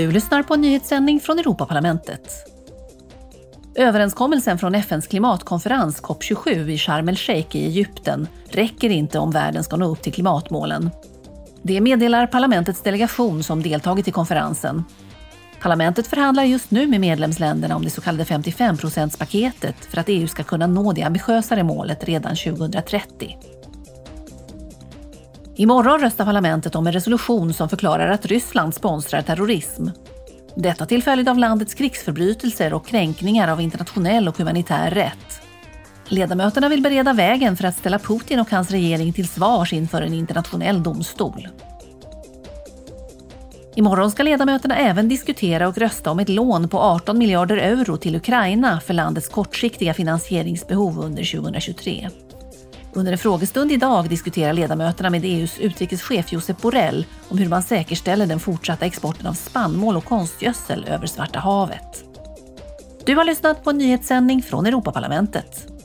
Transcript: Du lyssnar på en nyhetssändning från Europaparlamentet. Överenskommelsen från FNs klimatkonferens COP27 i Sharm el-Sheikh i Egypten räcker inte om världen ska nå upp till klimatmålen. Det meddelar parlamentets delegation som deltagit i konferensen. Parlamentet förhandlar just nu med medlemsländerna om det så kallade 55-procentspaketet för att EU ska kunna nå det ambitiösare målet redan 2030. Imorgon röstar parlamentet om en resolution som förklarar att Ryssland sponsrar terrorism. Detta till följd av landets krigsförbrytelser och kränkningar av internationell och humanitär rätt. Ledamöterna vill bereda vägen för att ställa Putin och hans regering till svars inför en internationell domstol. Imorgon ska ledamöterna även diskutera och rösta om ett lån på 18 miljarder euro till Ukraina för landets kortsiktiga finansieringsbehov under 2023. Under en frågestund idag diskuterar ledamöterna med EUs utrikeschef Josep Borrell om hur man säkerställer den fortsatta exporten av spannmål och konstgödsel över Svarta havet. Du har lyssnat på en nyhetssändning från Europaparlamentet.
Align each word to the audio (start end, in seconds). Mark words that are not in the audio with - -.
Du 0.00 0.10
lyssnar 0.10 0.42
på 0.42 0.54
en 0.54 0.60
nyhetssändning 0.60 1.20
från 1.20 1.38
Europaparlamentet. 1.38 2.32
Överenskommelsen 3.74 4.58
från 4.58 4.74
FNs 4.74 5.06
klimatkonferens 5.06 6.02
COP27 6.02 6.68
i 6.68 6.78
Sharm 6.78 7.08
el-Sheikh 7.08 7.56
i 7.56 7.66
Egypten 7.66 8.28
räcker 8.48 8.90
inte 8.90 9.18
om 9.18 9.30
världen 9.30 9.64
ska 9.64 9.76
nå 9.76 9.86
upp 9.92 10.02
till 10.02 10.12
klimatmålen. 10.12 10.90
Det 11.62 11.80
meddelar 11.80 12.26
parlamentets 12.26 12.82
delegation 12.82 13.42
som 13.42 13.62
deltagit 13.62 14.08
i 14.08 14.10
konferensen. 14.10 14.84
Parlamentet 15.62 16.06
förhandlar 16.06 16.44
just 16.44 16.70
nu 16.70 16.86
med 16.86 17.00
medlemsländerna 17.00 17.76
om 17.76 17.84
det 17.84 17.90
så 17.90 18.00
kallade 18.00 18.24
55-procentspaketet 18.24 19.74
för 19.90 19.98
att 19.98 20.08
EU 20.08 20.26
ska 20.26 20.42
kunna 20.42 20.66
nå 20.66 20.92
det 20.92 21.02
ambitiösare 21.02 21.62
målet 21.62 22.04
redan 22.04 22.36
2030. 22.36 23.36
Imorgon 25.60 26.00
röstar 26.00 26.24
parlamentet 26.24 26.74
om 26.74 26.86
en 26.86 26.92
resolution 26.92 27.54
som 27.54 27.68
förklarar 27.68 28.08
att 28.08 28.26
Ryssland 28.26 28.74
sponsrar 28.74 29.22
terrorism. 29.22 29.88
Detta 30.54 30.86
till 30.86 31.02
följd 31.02 31.28
av 31.28 31.38
landets 31.38 31.74
krigsförbrytelser 31.74 32.74
och 32.74 32.86
kränkningar 32.86 33.48
av 33.48 33.60
internationell 33.60 34.28
och 34.28 34.38
humanitär 34.38 34.90
rätt. 34.90 35.42
Ledamöterna 36.08 36.68
vill 36.68 36.82
bereda 36.82 37.12
vägen 37.12 37.56
för 37.56 37.64
att 37.64 37.76
ställa 37.76 37.98
Putin 37.98 38.40
och 38.40 38.50
hans 38.50 38.70
regering 38.70 39.12
till 39.12 39.28
svars 39.28 39.72
inför 39.72 40.02
en 40.02 40.14
internationell 40.14 40.82
domstol. 40.82 41.48
Imorgon 43.74 44.10
ska 44.10 44.22
ledamöterna 44.22 44.76
även 44.76 45.08
diskutera 45.08 45.68
och 45.68 45.78
rösta 45.78 46.10
om 46.10 46.18
ett 46.18 46.28
lån 46.28 46.68
på 46.68 46.78
18 46.78 47.18
miljarder 47.18 47.56
euro 47.56 47.96
till 47.96 48.16
Ukraina 48.16 48.80
för 48.80 48.94
landets 48.94 49.28
kortsiktiga 49.28 49.94
finansieringsbehov 49.94 50.98
under 50.98 51.40
2023. 51.40 52.08
Under 52.92 53.12
en 53.12 53.18
frågestund 53.18 53.72
idag 53.72 54.08
diskuterar 54.08 54.52
ledamöterna 54.52 55.10
med 55.10 55.24
EUs 55.24 55.58
utrikeschef 55.58 56.32
Josep 56.32 56.62
Borrell 56.62 57.06
om 57.28 57.38
hur 57.38 57.48
man 57.48 57.62
säkerställer 57.62 58.26
den 58.26 58.40
fortsatta 58.40 58.86
exporten 58.86 59.26
av 59.26 59.34
spannmål 59.34 59.96
och 59.96 60.04
konstgödsel 60.04 60.84
över 60.84 61.06
Svarta 61.06 61.38
havet. 61.38 62.04
Du 63.06 63.16
har 63.16 63.24
lyssnat 63.24 63.64
på 63.64 63.70
en 63.70 63.78
nyhetssändning 63.78 64.42
från 64.42 64.66
Europaparlamentet. 64.66 65.79